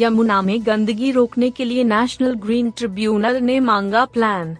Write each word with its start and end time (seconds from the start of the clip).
यमुना 0.00 0.42
में 0.42 0.66
गंदगी 0.66 1.10
रोकने 1.10 1.50
के 1.50 1.64
लिए 1.64 1.84
नेशनल 1.84 2.34
ग्रीन 2.34 2.70
ट्रिब्यूनल 2.70 3.36
ने 3.36 3.60
मांगा 3.60 4.04
प्लान 4.04 4.56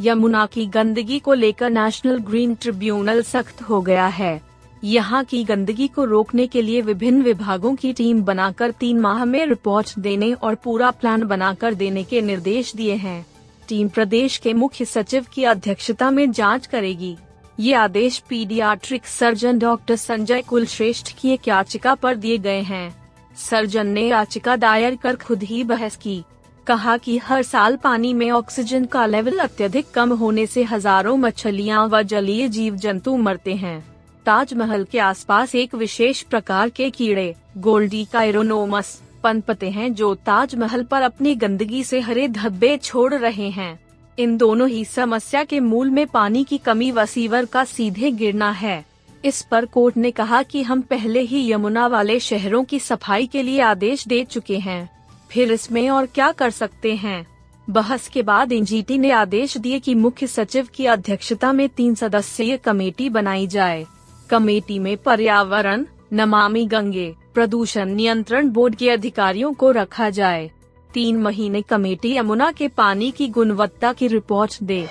यमुना 0.00 0.46
की 0.46 0.66
गंदगी 0.66 1.18
को 1.18 1.34
लेकर 1.34 1.70
नेशनल 1.70 2.18
ग्रीन 2.18 2.54
ट्रिब्यूनल 2.54 3.22
सख्त 3.22 3.62
हो 3.62 3.80
गया 3.80 4.06
है। 4.06 4.40
यहाँ 4.84 5.22
की 5.24 5.44
गंदगी 5.44 5.86
को 5.88 6.04
रोकने 6.04 6.46
के 6.46 6.62
लिए 6.62 6.80
विभिन्न 6.80 7.22
विभागों 7.22 7.74
की 7.74 7.92
टीम 7.92 8.22
बनाकर 8.22 8.70
तीन 8.70 8.98
माह 9.00 9.24
में 9.24 9.46
रिपोर्ट 9.46 9.98
देने 9.98 10.32
और 10.32 10.54
पूरा 10.54 10.90
प्लान 10.90 11.24
बनाकर 11.24 11.74
देने 11.74 12.04
के 12.04 12.20
निर्देश 12.20 12.74
दिए 12.76 12.94
हैं। 12.94 13.26
टीम 13.68 13.88
प्रदेश 13.88 14.38
के 14.38 14.54
मुख्य 14.54 14.84
सचिव 14.84 15.26
की 15.32 15.44
अध्यक्षता 15.44 16.10
में 16.10 16.30
जाँच 16.32 16.66
करेगी। 16.66 17.16
ये 17.60 17.74
आदेश 17.74 18.18
paediatric 18.18 19.06
surgeon 19.06 19.58
doctor 19.58 19.96
Sanjay 19.96 20.42
Kulshreshtha 20.42 21.12
की 21.20 21.30
एक 21.30 21.48
याचिका 21.48 21.94
पर 21.94 22.16
दिए 22.16 22.38
गए 22.38 22.60
हैं। 22.62 23.03
सर्जन 23.36 23.86
ने 23.86 24.06
याचिका 24.08 24.56
दायर 24.56 24.96
कर 24.96 25.16
खुद 25.16 25.42
ही 25.42 25.62
बहस 25.64 25.96
की। 25.96 26.22
कहा 26.66 26.96
कि 26.96 27.16
हर 27.18 27.42
साल 27.42 27.76
पानी 27.76 28.12
में 28.14 28.30
ऑक्सीजन 28.30 28.84
का 28.84 29.06
लेवल 29.06 29.38
अत्यधिक 29.38 29.90
कम 29.90 30.12
होने 30.12 30.46
से 30.46 30.62
हज़ारों 30.62 31.16
मछलियाँ 31.16 31.86
व 31.88 32.02
जलीय 32.02 32.48
जीव 32.48 32.76
जंतु 32.76 33.16
मरते 33.16 33.54
हैं। 33.54 33.78
ताजमहल 34.26 34.84
के 34.84 34.98
आसपास 34.98 35.54
एक 35.54 35.74
विशेष 35.74 36.22
प्रकार 36.22 36.68
के 36.68 36.90
कीड़े, 36.90 37.34
गोल्डी 37.58 38.04
कायरोनोमस, 38.04 39.00
पनपते 39.24 39.70
हैं 39.70 39.92
जो 39.94 40.14
ताजमहल 40.14 40.82
पर 40.82 41.02
अपनी 41.02 41.34
गंदगी 41.34 41.82
से 41.84 42.00
हरे 42.00 42.28
धब्बे 42.28 42.76
छोड़ 42.76 43.14
रहे 43.14 43.48
हैं। 43.50 43.78
इन 44.18 44.36
दोनों 44.36 44.68
ही 44.68 44.84
समस्या 44.84 45.44
के 45.44 45.60
मूल 45.60 45.90
में 45.90 46.06
पानी 46.06 46.44
की 46.44 46.58
कमी 46.58 46.90
व 46.90 47.04
सीवर 47.04 47.44
का 47.44 47.64
सीधे 47.64 48.10
गिरना 48.12 48.50
है। 48.50 48.84
इस 49.24 49.42
पर 49.42 49.64
कोर्ट 49.64 49.96
ने 49.96 50.10
कहा 50.10 50.42
कि 50.42 50.62
हम 50.62 50.80
पहले 50.80 51.20
ही 51.20 51.52
यमुना 51.52 51.86
वाले 51.86 52.20
शहरों 52.20 52.64
की 52.64 52.78
सफ़ाई 52.78 53.26
के 53.26 53.42
लिए 53.42 53.60
आदेश 53.60 54.08
दे 54.08 54.24
चुके 54.24 54.58
हैं। 54.58 54.90
फिर 55.30 55.52
इसमें 55.52 55.90
और 55.90 56.06
क्या 56.06 56.32
कर 56.32 56.50
सकते 56.50 56.94
हैं? 56.94 57.26
बहस 57.70 58.08
के 58.08 58.22
बाद 58.22 58.52
एनजीटी 58.52 58.98
ने 58.98 59.10
आदेश 59.10 59.56
दिए 59.56 59.78
कि 59.78 59.94
मुख्य 59.94 60.26
सचिव 60.26 60.68
की 60.74 60.86
अध्यक्षता 60.86 61.52
में 61.52 61.68
तीन 61.68 61.94
सदस्यीय 61.94 62.56
कमेटी 62.56 63.08
बनाई 63.08 63.46
जाए। 63.46 63.86
कमेटी 64.30 64.78
में 64.78 64.96
पर्यावरण, 64.96 65.84
नमामि 66.12 66.64
गंगे, 66.64 67.14
प्रदूषण 67.34 67.88
नियंत्रण 67.88 68.48
बोर्ड 68.48 68.74
के 68.74 68.90
अधिकारियों 68.90 69.52
को 69.52 69.70
रखा 69.70 70.10
जाए। 70.10 70.50
तीन 70.94 71.16
महीने 71.16 71.62
कमेटी 71.62 72.16
यमुना 72.16 72.52
के 72.52 72.68
पानी 72.68 73.10
की 73.10 73.28
गुणवत्ता 73.28 73.92
की 73.92 74.06
रिपोर्ट 74.06 74.58
दे। 74.62 74.86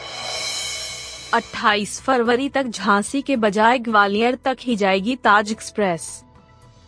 28 1.34 2.00
फरवरी 2.02 2.48
तक 2.50 2.66
झांसी 2.66 3.22
के 3.22 3.36
बजाय 3.36 3.78
ग्वालियर 3.80 4.36
तक 4.46 4.58
ही 4.60 4.76
जाएगी 4.76 5.16
ताज 5.16 5.52
एक्सप्रेस। 5.52 6.04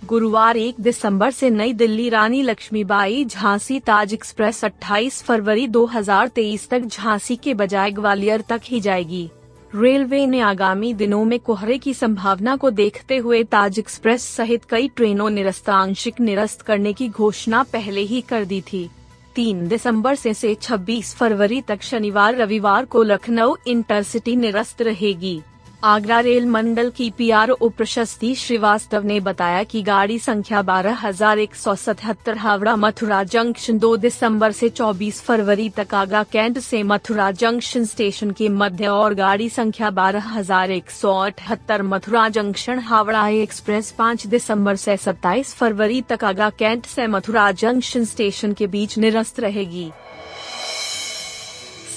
गुरुवार 0.03 0.57
1 0.57 0.79
दिसंबर 0.79 1.31
से 1.31 1.49
नई 1.49 1.73
दिल्ली 1.73 2.09
रानी 2.09 2.41
लक्ष्मीबाई 2.41 3.23
झांसी 3.25 3.79
ताज 3.79 4.13
एक्सप्रेस 4.13 4.63
28 4.65 5.21
फरवरी 5.23 5.67
2023 5.67 6.67
तक 6.69 6.79
झांसी 6.79 7.35
के 7.35 7.53
बजाय 7.53 7.91
ग्वालियर 7.91 8.41
तक 8.41 8.61
ही 8.63 8.79
जाएगी। 8.79 9.29
रेलवे 9.75 10.25
ने 10.25 10.39
आगामी 10.39 10.93
दिनों 10.93 11.23
में 11.25 11.39
कोहरे 11.39 11.77
की 11.77 11.93
संभावना 11.93 12.55
को 12.55 12.69
देखते 12.71 13.17
हुए 13.17 13.43
ताज 13.43 13.79
एक्सप्रेस 13.79 14.27
सहित 14.35 14.65
कई 14.65 14.87
ट्रेनों 14.87 15.29
निरस्त 15.29 15.69
आंशिक 15.69 16.19
निरस्त 16.19 16.61
करने 16.61 16.93
की 16.93 17.09
घोषणा 17.09 17.63
पहले 17.63 18.01
ही 18.01 18.21
कर 18.21 18.45
दी 18.45 18.61
थी। 18.61 18.89
तीन 19.35 19.67
दिसंबर 19.67 20.15
से 20.15 20.33
से 20.33 20.53
26 20.55 21.13
फरवरी 21.15 21.61
तक 21.61 21.81
शनिवार 21.81 22.35
रविवार 22.35 22.85
को 22.85 23.03
लखनऊ 23.03 23.55
इंटरसिटी 23.67 24.35
निरस्त 24.35 24.81
रहेगी। 24.81 25.41
आगरा 25.85 26.19
रेल 26.19 26.45
मंडल 26.45 26.89
की 26.89 27.09
पी 27.09 27.29
आर 27.29 27.47
पीआरओ 27.47 27.67
प्रशस्ति 27.69 28.33
श्रीवास्तव 28.35 29.03
ने 29.05 29.19
बताया 29.19 29.63
कि 29.63 29.81
गाड़ी 29.81 30.17
संख्या 30.19 30.61
बारह 30.61 30.93
हज़ार 31.01 31.39
एक 31.39 31.55
सौ 31.55 31.75
सतहत्तर 31.75 32.37
हावड़ा 32.37 32.75
मथुरा 32.75 33.21
जंक्शन 33.23 33.79
2 33.79 33.97
दिसंबर 33.97 34.51
से 34.51 34.69
24 34.69 35.19
फरवरी 35.23 35.69
तक 35.69 35.93
आगरा 35.93 36.23
कैंट 36.31 36.57
से 36.59 36.81
मथुरा 36.83 37.29
जंक्शन 37.33 37.85
स्टेशन 37.85 38.31
के 38.31 38.49
मध्य 38.51 38.87
और 38.87 39.13
गाड़ी 39.13 39.49
संख्या 39.49 39.89
बारह 39.91 40.31
हज़ार 40.37 40.71
एक 40.71 40.89
सौ 40.91 41.13
अठहत्तर 41.17 41.81
मथुरा 41.83 42.27
जंक्शन 42.29 42.79
हावड़ा 42.79 43.27
एक्सप्रेस 43.27 43.93
5 43.99 44.27
दिसंबर 44.27 44.75
से 44.75 44.97
27 44.97 45.53
फरवरी 45.53 46.01
तक 46.09 46.23
आगरा 46.23 46.49
कैंट 46.59 46.85
से 46.85 47.07
मथुरा 47.07 47.51
जंक्शन 47.63 48.05
स्टेशन 48.05 48.53
के 48.53 48.67
बीच 48.67 48.97
निरस्त 48.97 49.39
रहेगी। 49.39 49.89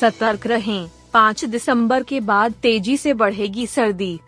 सतर्क 0.01 0.47
रहें। 0.47 0.98
पाँच 1.15 1.45
दिसंबर 1.45 2.03
के 2.03 2.21
बाद 2.21 2.53
तेज़ी 2.53 2.97
से 2.97 3.15
बढ़ेगी 3.15 3.67
सर्दी। 3.67 4.19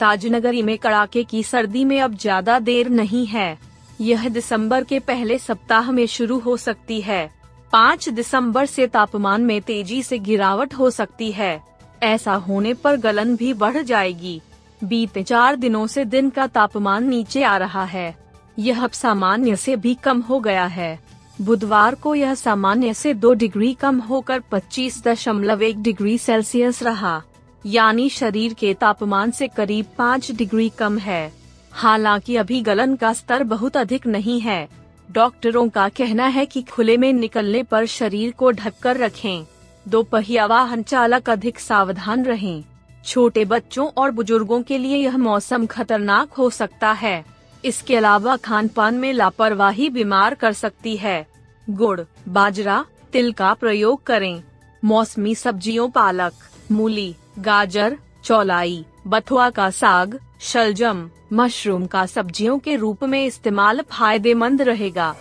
ताजनगरी 0.00 0.62
में 0.62 0.76
कड़ाके 0.78 1.24
की 1.24 1.42
सर्दी 1.42 1.84
में 1.84 2.00
अब 2.00 2.14
ज़्यादा 2.14 2.58
देर 2.58 2.88
नहीं 2.88 3.26
है। 3.26 3.58
यह 4.00 4.28
दिसंबर 4.28 4.84
के 4.84 4.98
पहले 4.98 5.38
सप्ताह 5.38 5.90
में 5.92 6.06
शुरू 6.06 6.38
हो 6.38 6.56
सकती 6.56 7.00
है। 7.00 7.30
पाँच 7.72 8.08
दिसंबर 8.08 8.66
से 8.66 8.86
तापमान 8.86 9.42
में 9.42 9.60
तेज़ी 9.62 10.02
से 10.02 10.18
गिरावट 10.18 10.74
हो 10.74 10.90
सकती 10.90 11.30
है। 11.32 11.60
ऐसा 12.02 12.34
होने 12.34 12.74
पर 12.74 12.96
गलन 12.96 13.36
भी 13.36 13.52
बढ़ 13.54 13.82
जाएगी। 13.82 14.40
बीते 14.84 15.22
चार 15.22 15.56
दिनों 15.56 15.86
से 15.86 16.04
दिन 16.04 16.30
का 16.30 16.46
तापमान 16.46 17.08
नीचे 17.08 17.42
आ 17.42 17.56
रहा 17.56 17.84
है। 17.84 18.14
यह 18.58 18.82
अब 18.84 18.90
सामान्य 18.90 19.56
से 19.56 19.76
भी 19.76 19.94
कम 19.94 20.20
हो 20.20 20.40
गया 20.40 20.64
है। 20.66 20.98
बुधवार 21.40 21.94
को 21.94 22.14
यह 22.14 22.34
सामान्य 22.34 22.94
से 22.94 23.14
दो 23.14 23.32
डिग्री 23.32 23.74
कम 23.74 23.98
होकर 23.98 24.40
पच्चीस 24.40 25.04
दशमलव 25.04 25.62
एक 25.62 25.82
डिग्री 25.82 26.18
सेल्सियस 26.18 26.82
रहा। 26.82 27.22
यानी 27.66 28.08
शरीर 28.08 28.54
के 28.54 28.74
तापमान 28.74 29.30
से 29.30 29.48
करीब 29.48 29.86
पाँच 29.98 30.30
डिग्री 30.30 30.68
कम 30.68 30.98
है। 30.98 31.32
हालाँकि 31.72 32.36
अभी 32.36 32.60
गलन 32.60 32.96
का 32.96 33.12
स्तर 33.12 33.44
बहुत 33.44 33.76
अधिक 33.76 34.06
नहीं 34.06 34.40
है। 34.40 34.68
डॉक्टरों 35.12 35.68
का 35.68 35.88
कहना 35.88 36.26
है 36.26 36.46
कि 36.46 36.62
खुले 36.62 36.96
में 36.96 37.12
निकलने 37.12 37.62
पर 37.62 37.86
शरीर 37.86 38.30
को 38.30 38.50
ढककर 38.50 38.96
रखें। 38.96 39.46
दो 39.88 40.02
पहिया 40.02 40.46
वाहन 40.46 40.82
चालक 40.82 41.30
अधिक 41.30 41.60
सावधान 41.60 42.24
रहें। 42.24 42.64
छोटे 43.04 43.44
बच्चों 43.44 43.88
और 43.96 44.10
बुज़ुर्गों 44.10 44.62
के 44.62 44.78
लिए 44.78 44.96
यह 44.96 45.16
मौसम 45.16 45.66
खतरनाक 45.66 46.32
हो 46.32 46.50
सकता 46.50 46.92
है। 46.92 47.24
इसके 47.64 47.96
अलावा 47.96 48.36
खान 48.36 48.68
पान 48.68 48.94
में 48.94 49.12
लापरवाही 49.12 49.90
बीमार 49.90 50.34
कर 50.34 50.52
सकती 50.52 50.96
है। 50.96 51.29
गुड़, 51.70 52.00
बाजरा, 52.28 52.84
तिल 53.12 53.32
का 53.32 53.54
प्रयोग 53.54 54.02
करें। 54.02 54.42
मौसमी 54.84 55.34
सब्जियों, 55.34 55.90
पालक, 55.90 56.32
मूली, 56.72 57.14
गाजर, 57.38 57.98
चौलाई, 58.24 58.84
बथुआ 59.06 59.50
का 59.50 59.70
साग, 59.70 60.18
शलजम, 60.40 61.10
मशरूम 61.32 61.86
का 61.86 62.06
सब्जियों 62.06 62.58
के 62.58 62.76
रूप 62.76 63.04
में 63.04 63.26
इस्तेमाल 63.26 63.80
फ़ायदेमंद 63.80 64.62
रहेगा। 64.62 65.16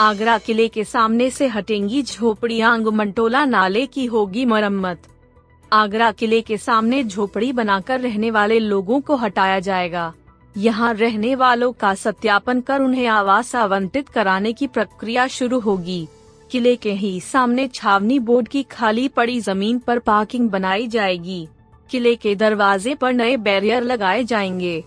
आगरा 0.00 0.38
किले 0.38 0.68
के 0.68 0.84
सामने 0.84 1.30
से 1.30 1.46
हटेंगी 1.46 2.02
झोपड़ियाँ 2.02 2.78
मंटोला 2.78 3.44
नाले 3.44 3.86
की 3.86 4.06
होगी 4.06 4.44
मरम्मत। 4.44 5.02
आगरा 5.72 6.12
किले 6.12 6.40
के 6.40 6.56
सामने 6.56 7.04
झोपड़ी 7.04 7.52
बनाकर 7.52 8.00
रहने 8.00 8.30
वाले 8.30 8.58
लोगों 8.58 9.00
को 9.00 9.16
हटाया 9.16 9.60
जाएगा। 9.60 10.12
यहाँ 10.56 10.94
रहने 10.94 11.34
वालों 11.34 11.72
का 11.72 11.94
सत्यापन 11.94 12.60
कर 12.60 12.80
उन्हें 12.80 13.06
आवास 13.06 13.54
आवंटित 13.56 14.08
कराने 14.08 14.52
की 14.52 14.66
प्रक्रिया 14.66 15.26
शुरू 15.26 15.60
होगी। 15.60 16.08
किले 16.50 16.76
के 16.76 16.92
ही 16.92 17.20
सामने 17.20 17.68
छावनी 17.68 18.18
बोर्ड 18.18 18.48
की 18.48 18.62
खाली 18.62 19.08
पड़ी 19.08 19.40
ज़मीन 19.40 19.78
पर 19.78 19.98
पार्किंग 19.98 20.50
बनाई 20.50 20.88
जाएगी। 20.88 21.48
किले 21.90 22.14
के 22.16 22.34
दरवाजे 22.34 22.94
पर 22.94 23.12
नए 23.12 23.36
बैरियर 23.36 23.82
लगाए 23.82 24.24
जाएँगे। 24.24 24.84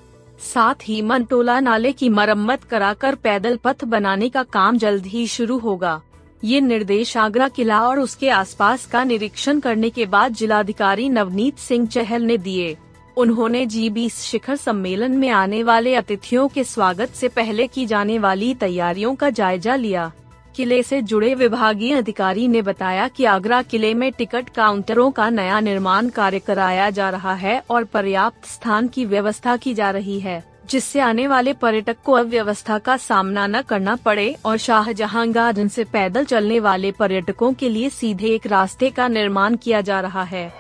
साथ 0.54 0.76
ही 0.84 1.02
मंटोला 1.02 1.60
नाले 1.60 1.92
की 1.92 2.10
मरम्मत 2.10 2.64
कराकर 2.64 3.16
पैदल 3.16 3.60
पथ 3.64 3.84
बनाने 3.86 4.30
का 4.30 4.44
काम 4.44 4.78
जल्द 4.78 5.06
ही 5.06 5.28
शुरू 5.28 5.58
होगा। 5.58 6.02
ये 6.44 6.62
निर्देश 6.62 7.18
आगरा 7.18 7.48
किला 7.48 7.82
और 7.88 8.00
उसके 8.00 8.30
आसपास 8.30 8.86
का 8.86 9.04
निरीक्षण 9.04 9.60
करने 9.60 9.90
के 9.90 10.06
बाद 10.06 10.34
जिलाधिकारी 10.34 11.10
नवनीत 11.10 11.58
सिंह 11.58 11.88
चहल 11.88 12.22
ने 12.22 12.38
दिए। 12.38 12.78
उन्होंने 13.18 13.66
जी 13.66 13.90
बीस 13.90 14.20
शिखर 14.22 14.56
सम्मेलन 14.56 15.12
में 15.12 15.30
आने 15.30 15.62
वाले 15.64 15.94
अतिथियों 15.96 16.48
के 16.48 16.64
स्वागत 16.64 17.10
से 17.10 17.28
पहले 17.28 17.68
की 17.68 17.86
जाने 17.86 18.18
वाली 18.20 18.54
तैयारियों 18.54 19.14
का 19.16 19.30
जायजा 19.30 19.76
लिया। 19.76 20.12
किले 20.56 20.82
से 20.84 21.02
जुड़े 21.02 21.34
विभागीय 21.36 21.94
अधिकारी 21.94 22.48
ने 22.48 22.62
बताया 22.62 23.08
कि 23.08 23.26
आगरा 23.26 23.62
किले 23.62 23.94
में 23.94 24.12
टिकट 24.12 24.50
काउंटरों 24.50 25.10
का 25.12 25.30
नया 25.30 25.60
निर्माण 25.60 26.10
कार्य 26.10 26.40
कराया 26.40 26.90
जा 26.90 27.10
रहा 27.10 27.34
है 27.34 27.62
और 27.70 27.84
पर्याप्त 27.84 28.46
स्थान 28.46 28.88
की 28.88 29.06
व्यवस्था 29.06 29.56
की 29.58 29.74
जा 29.74 29.90
रही 29.92 30.20
है, 30.20 30.44
जिससे 30.70 31.00
आने 31.00 31.28
वाले 31.28 31.54
पर्यटक 31.54 31.98
को 32.06 32.14
अव्यवस्था 32.14 32.78
का 32.78 32.98
सामना 32.98 33.48
न 33.48 33.62
करना 33.62 33.96
पड़े 33.96 34.36
और 34.46 34.58
शाहजहां 34.58 35.34
गार्डन 35.36 35.68
से 35.68 35.84
पैदल 35.84 36.26
चलने 36.26 36.60
वाले 36.60 36.92
पर्यटकों 36.92 37.54
के 37.54 37.70
लिए 37.70 37.90
सीधे 37.92 38.28
एक 38.28 38.48
रास्ते 38.48 38.90
का 38.90 39.08
निर्माण 39.08 39.56
किया 39.56 39.82
जा 39.82 40.00
रहा 40.02 40.24
है। 40.24 40.52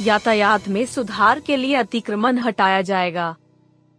यातायात 0.00 0.68
में 0.68 0.86
सुधार 0.86 1.40
के 1.40 1.56
लिए 1.56 1.74
अतिक्रमण 1.74 2.38
हटाया 2.38 2.80
जाएगा। 2.82 3.36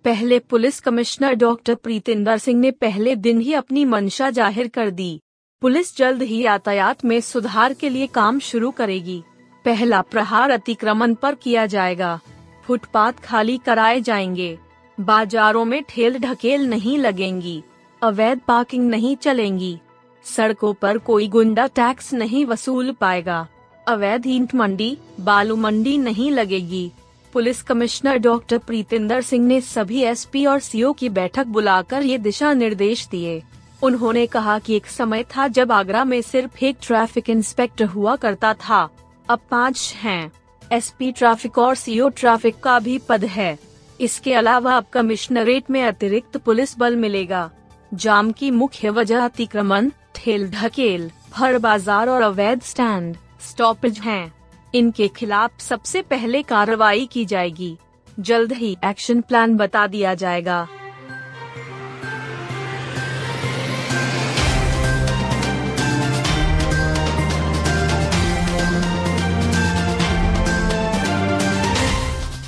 पहले 0.05 0.39
police 0.39 0.79
commissioner 0.79 1.33
doctor 1.33 1.75
Pritinder 1.75 2.37
Singh 2.37 2.59
ने 2.59 2.71
पहले 2.71 3.15
दिन 3.15 3.39
ही 3.39 3.53
अपनी 3.53 3.85
मंशा 3.85 4.29
ज़ाहिर 4.29 4.67
कर 4.67 4.89
दी। 4.89 5.21
पुलिस 5.61 5.97
जल्द 5.97 6.21
ही 6.21 6.41
यातायात 6.43 7.05
में 7.05 7.21
सुधार 7.21 7.73
के 7.73 7.89
लिए 7.89 8.07
काम 8.07 8.39
शुरू 8.39 8.71
करेगी। 8.71 9.23
पहला 9.65 10.01
प्रहार 10.01 10.49
अतिक्रमण 10.49 11.13
पर 11.13 11.35
किया 11.35 11.65
जाएगा। 11.65 12.19
फुटपाथ 12.65 13.13
खाली 13.13 13.57
कराए 13.57 14.01
जाएँगे। 14.01 14.57
बाजारों 14.99 15.65
में 15.65 15.83
ठेल 15.89 16.19
ढकेल 16.19 16.67
नहीं 16.67 16.97
लगेंगी। 16.97 17.63
अवैध 18.01 18.39
पार्किंग 18.47 18.89
नहीं 18.89 19.15
चलेंगी। 19.15 19.77
सड़कों 20.25 20.73
पर 20.73 20.97
कोई 20.97 21.27
गुंडा 21.27 21.67
टैक्स 21.67 22.13
नहीं 22.13 22.45
वसूल 22.45 22.91
पाएगा। 22.91 23.47
अवैध 23.87 24.25
ईंट 24.27 24.53
मंडी, 24.55 24.97
बालू 25.19 25.55
मंडी 25.55 25.97
नहीं 25.97 26.31
लगेगी। 26.31 26.91
Police 27.33 27.61
commissioner 27.61 28.17
doctor 28.17 28.57
Pritinder 28.57 29.21
Singh 29.21 29.45
ने 29.47 29.59
सभी 29.61 30.01
एसपी 30.03 30.45
और 30.45 30.59
सीओ 30.59 30.91
की 30.93 31.09
बैठक 31.09 31.45
बुलाकर 31.47 32.03
ये 32.03 32.17
दिशा 32.17 32.53
निर्देश 32.53 33.07
दिए। 33.07 33.41
उन्होंने 33.83 34.25
कहा 34.25 34.57
कि 34.59 34.75
एक 34.75 34.85
समय 34.85 35.23
था 35.35 35.47
जब 35.47 35.71
आगरा 35.71 36.03
में 36.03 36.21
सिर्फ़ 36.21 36.63
एक 36.65 36.77
ट्रैफ़िक 36.81 37.29
इंस्पेक्टर 37.29 37.85
हुआ 37.85 38.15
करता 38.15 38.53
था। 38.53 38.89
अब 39.29 39.39
पाँच 39.51 39.93
हैं। 39.97 40.31
एसपी 40.71 41.11
ट्रैफ़िक 41.11 41.57
और 41.57 41.75
सीओ 41.75 42.09
ट्रैफ़िक 42.09 42.59
का 42.59 42.77
भी 42.79 42.97
पद 43.09 43.23
है। 43.25 43.57
इसके 43.99 44.33
अलावा 44.33 44.75
अब 44.77 44.85
कमिश्नरेट 44.93 45.69
में 45.71 45.81
अतिरिक्त 45.83 46.37
पुलिस 46.37 46.77
बल 46.79 46.95
मिलेगा। 46.95 47.49
जाम 47.93 48.31
की 48.31 48.51
मुख्य 48.51 48.89
वजह 48.89 49.23
अतिक्रमण, 49.25 49.89
ठेल 50.15 50.49
ढकेल 50.51 51.09
भर 51.31 51.57
बाज़ार 51.57 52.09
और 52.09 52.21
अवैध 52.21 52.61
स्टैंड। 52.61 53.15
स्टॉपेज 53.49 53.99
हैं। 53.99 54.33
इनके 54.75 55.07
खिलाफ 55.07 55.59
सबसे 55.59 56.01
पहले 56.01 56.41
कार्रवाई 56.43 57.05
की 57.11 57.25
जाएगी। 57.25 57.77
जल्द 58.19 58.53
ही 58.53 58.77
एक्शन 58.85 59.21
प्लान 59.21 59.55
बता 59.55 59.87
दिया 59.87 60.13
जाएगा। 60.13 60.67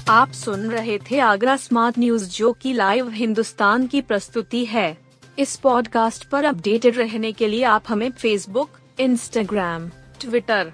आप 0.10 0.32
सुन 0.32 0.70
रहे 0.72 0.98
थे 0.98 1.20
आगरा 1.20 1.56
स्मार्ट 1.56 2.00
न्यूज़ 2.00 2.30
जो 2.30 2.52
की 2.54 2.74
लाइव 2.74 3.10
हिंदुस्तान 3.10 3.88
की 3.88 4.02
प्रस्तुति 4.02 4.66
है। 4.66 4.98
इस 5.40 5.56
पॉडकास्ट 5.56 6.30
पर 6.30 6.46
अपडेटेड 6.46 6.98
रहने 6.98 7.32
के 7.32 7.48
लिए 7.48 7.64
आप 7.64 7.84
हमें 7.88 8.12
फेसबुक 8.12 8.70
इंस्टाग्राम 9.00 9.90
ट्विटर 10.22 10.74